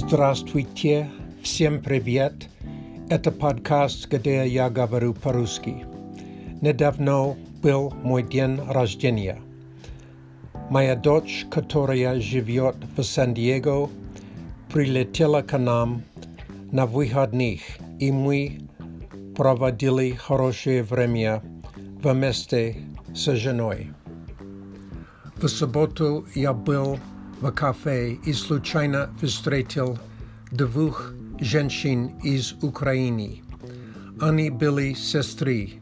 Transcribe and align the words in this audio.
Здравствуйте, 0.00 1.10
всем 1.42 1.82
привет. 1.82 2.32
Это 3.10 3.32
подкаст, 3.32 4.08
где 4.08 4.46
я 4.46 4.70
говорю 4.70 5.12
по-русски. 5.12 5.84
Недавно 6.60 7.36
был 7.62 7.90
мой 8.04 8.22
день 8.22 8.60
рождения. 8.70 9.38
Моя 10.70 10.94
дочь, 10.94 11.44
которая 11.50 12.20
живет 12.20 12.76
в 12.96 13.02
Сан-Диего, 13.02 13.90
прилетела 14.72 15.42
к 15.42 15.58
нам 15.58 16.04
на 16.70 16.86
выходных, 16.86 17.60
и 17.98 18.12
мы 18.12 18.60
проводили 19.34 20.12
хорошее 20.12 20.84
время 20.84 21.42
вместе 22.04 22.76
с 23.16 23.26
женой. 23.34 23.90
В 25.38 25.48
субботу 25.48 26.24
я 26.36 26.52
был 26.52 26.98
в 27.42 27.52
кафе 27.52 28.14
и 28.26 28.32
случайно 28.34 29.06
встретил 29.22 29.96
двух 30.52 31.12
женщин 31.40 32.18
из 32.24 32.52
Украины. 32.62 33.42
Они 34.20 34.50
были 34.50 34.94
сестры 34.94 35.74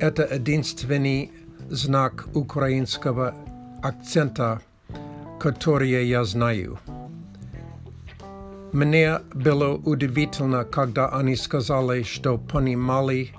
Это 0.00 0.24
единственный 0.24 1.30
знак 1.70 2.26
украинского 2.34 3.34
акцента, 3.84 4.60
который 5.38 5.90
я 6.08 6.24
знаю. 6.24 6.80
Мне 8.72 9.20
было 9.32 9.76
удивительно, 9.84 10.64
когда 10.64 11.08
они 11.10 11.36
сказали, 11.36 12.02
что 12.02 12.36
понимали 12.36 13.30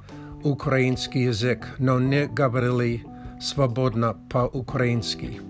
украинский 0.46 1.24
язык, 1.26 1.68
но 1.80 2.00
не 2.00 2.28
говорили 2.28 3.04
свободно 3.42 4.16
по-украински. 4.30 5.42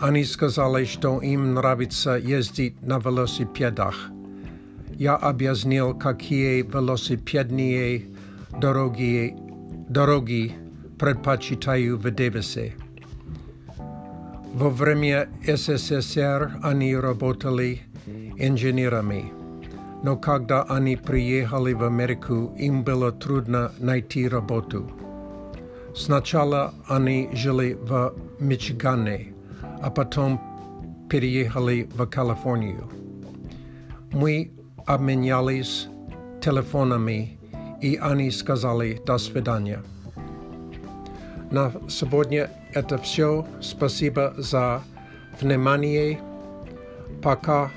Они 0.00 0.22
сказали, 0.22 0.84
что 0.84 1.18
им 1.20 1.54
нравится 1.54 2.16
ездить 2.18 2.80
на 2.82 2.98
велосипедах. 3.00 3.96
Я 4.94 5.16
объяснил, 5.16 5.92
какие 5.92 6.62
велосипедные 6.62 8.04
дороги, 8.60 9.34
дороги 9.88 10.52
предпочитаю 11.00 11.98
в 11.98 12.08
Девесе. 12.14 12.76
Во 14.54 14.70
время 14.70 15.28
СССР 15.44 16.52
они 16.62 16.94
работали 16.96 17.80
инженерами. 18.36 19.32
Но 20.04 20.16
когда 20.16 20.62
они 20.62 20.94
приехали 20.96 21.72
в 21.72 21.82
Америку, 21.82 22.54
им 22.56 22.84
было 22.84 23.10
трудно 23.10 23.72
найти 23.80 24.28
работу. 24.28 24.88
Сначала 25.96 26.72
они 26.86 27.30
жили 27.32 27.72
в 27.72 28.14
Мичигане– 28.38 29.32
а 29.82 29.90
потом 29.90 30.40
переехали 31.08 31.88
в 31.94 32.06
Калифорнию. 32.06 32.90
Мы 34.12 34.50
обменялись 34.86 35.88
телефонами, 36.40 37.38
и 37.80 37.96
они 37.96 38.30
сказали 38.30 39.00
«до 39.06 39.18
свидания». 39.18 39.82
На 41.50 41.72
сегодня 41.88 42.50
это 42.74 42.98
все. 42.98 43.46
Спасибо 43.62 44.34
за 44.36 44.82
внимание. 45.40 46.20
Пока. 47.22 47.70